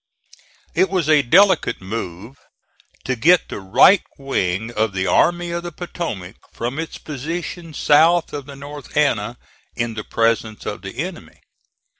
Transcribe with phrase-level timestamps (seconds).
[0.73, 2.39] It was a delicate move
[3.03, 8.33] to get the right wing of the Army of the Potomac from its position south
[8.33, 9.37] of the North Anna
[9.75, 11.39] in the presence of the enemy.